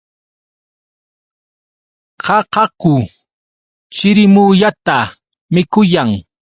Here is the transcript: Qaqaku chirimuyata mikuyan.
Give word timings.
Qaqaku 2.25 2.95
chirimuyata 3.93 4.97
mikuyan. 5.53 6.09